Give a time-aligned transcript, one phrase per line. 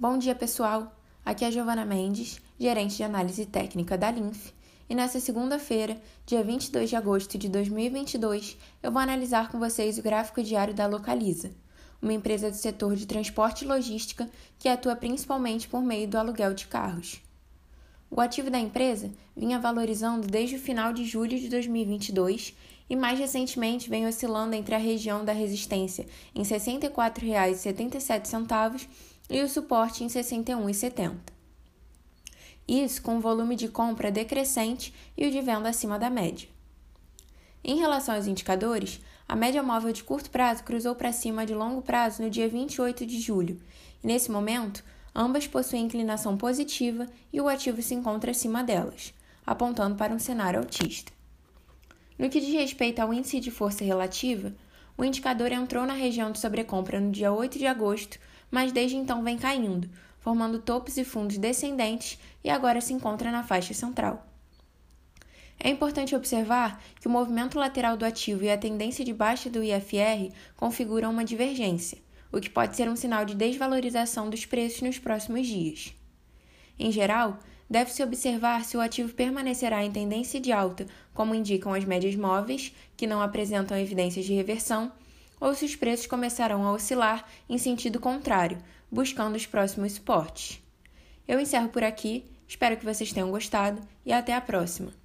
[0.00, 0.96] Bom dia, pessoal!
[1.22, 4.50] Aqui é Giovana Mendes, gerente de análise técnica da Linf,
[4.88, 10.02] e nesta segunda-feira, dia 22 de agosto de 2022, eu vou analisar com vocês o
[10.02, 11.50] gráfico diário da Localiza,
[12.00, 14.26] uma empresa do setor de transporte e logística
[14.58, 17.20] que atua principalmente por meio do aluguel de carros.
[18.10, 22.56] O ativo da empresa vinha valorizando desde o final de julho de 2022
[22.88, 28.88] e mais recentemente vem oscilando entre a região da resistência em R$ 64,77
[29.30, 31.16] e o suporte em 61,70.
[32.66, 36.48] Isso com o volume de compra decrescente e o de venda acima da média.
[37.62, 41.82] Em relação aos indicadores, a média móvel de curto prazo cruzou para cima de longo
[41.82, 43.60] prazo no dia 28 de julho,
[44.02, 44.82] e nesse momento,
[45.14, 49.14] ambas possuem inclinação positiva e o ativo se encontra acima delas,
[49.46, 51.12] apontando para um cenário altista.
[52.18, 54.52] No que diz respeito ao índice de força relativa,
[54.96, 58.18] o indicador entrou na região de sobrecompra no dia 8 de agosto,
[58.50, 63.42] mas desde então vem caindo, formando topos e fundos descendentes e agora se encontra na
[63.42, 64.26] faixa central.
[65.62, 69.62] É importante observar que o movimento lateral do ativo e a tendência de baixa do
[69.62, 71.98] IFR configuram uma divergência,
[72.32, 75.94] o que pode ser um sinal de desvalorização dos preços nos próximos dias.
[76.78, 77.38] Em geral,
[77.70, 82.74] deve-se observar se o ativo permanecerá em tendência de alta, como indicam as médias móveis,
[82.96, 84.90] que não apresentam evidências de reversão,
[85.40, 88.58] ou se os preços começarão a oscilar em sentido contrário,
[88.90, 90.60] buscando os próximos suportes.
[91.28, 94.99] Eu encerro por aqui, espero que vocês tenham gostado e até a próxima!